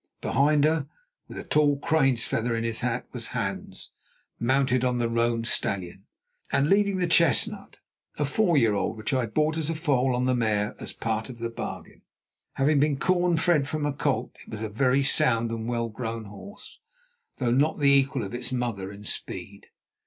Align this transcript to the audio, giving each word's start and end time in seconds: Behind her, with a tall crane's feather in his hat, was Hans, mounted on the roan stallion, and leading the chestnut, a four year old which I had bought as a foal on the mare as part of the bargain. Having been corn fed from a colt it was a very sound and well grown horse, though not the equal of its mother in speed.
Behind 0.19 0.63
her, 0.63 0.87
with 1.27 1.37
a 1.37 1.43
tall 1.43 1.77
crane's 1.77 2.25
feather 2.25 2.55
in 2.55 2.63
his 2.63 2.79
hat, 2.81 3.05
was 3.13 3.27
Hans, 3.37 3.91
mounted 4.39 4.83
on 4.83 4.97
the 4.97 5.07
roan 5.07 5.43
stallion, 5.43 6.07
and 6.51 6.67
leading 6.71 6.97
the 6.97 7.05
chestnut, 7.05 7.77
a 8.17 8.25
four 8.25 8.57
year 8.57 8.73
old 8.73 8.97
which 8.97 9.13
I 9.13 9.19
had 9.19 9.35
bought 9.35 9.57
as 9.57 9.69
a 9.69 9.75
foal 9.75 10.15
on 10.15 10.25
the 10.25 10.33
mare 10.33 10.75
as 10.79 10.91
part 10.91 11.29
of 11.29 11.37
the 11.37 11.49
bargain. 11.49 12.01
Having 12.53 12.79
been 12.79 12.97
corn 12.97 13.37
fed 13.37 13.67
from 13.67 13.85
a 13.85 13.93
colt 13.93 14.35
it 14.43 14.49
was 14.49 14.63
a 14.63 14.69
very 14.69 15.03
sound 15.03 15.51
and 15.51 15.67
well 15.67 15.89
grown 15.89 16.25
horse, 16.25 16.79
though 17.37 17.51
not 17.51 17.77
the 17.77 17.91
equal 17.91 18.23
of 18.23 18.33
its 18.33 18.51
mother 18.51 18.91
in 18.91 19.03
speed. 19.03 19.67